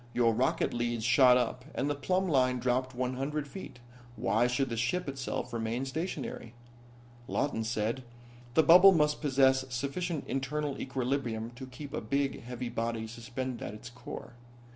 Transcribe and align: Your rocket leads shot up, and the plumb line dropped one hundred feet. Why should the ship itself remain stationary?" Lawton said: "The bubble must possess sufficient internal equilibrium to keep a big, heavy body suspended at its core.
Your 0.15 0.33
rocket 0.33 0.73
leads 0.73 1.03
shot 1.03 1.37
up, 1.37 1.63
and 1.75 1.87
the 1.87 1.93
plumb 1.93 2.27
line 2.27 2.57
dropped 2.57 2.95
one 2.95 3.17
hundred 3.17 3.47
feet. 3.47 3.77
Why 4.15 4.47
should 4.47 4.69
the 4.69 4.75
ship 4.75 5.07
itself 5.07 5.53
remain 5.53 5.85
stationary?" 5.85 6.55
Lawton 7.27 7.63
said: 7.63 8.01
"The 8.55 8.63
bubble 8.63 8.93
must 8.93 9.21
possess 9.21 9.63
sufficient 9.69 10.25
internal 10.27 10.81
equilibrium 10.81 11.51
to 11.51 11.67
keep 11.67 11.93
a 11.93 12.01
big, 12.01 12.41
heavy 12.41 12.69
body 12.69 13.05
suspended 13.05 13.61
at 13.61 13.75
its 13.75 13.91
core. 13.91 14.33